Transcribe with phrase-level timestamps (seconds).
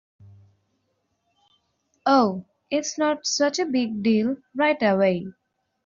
[2.07, 5.27] Oh, it’s not such a big deal right away.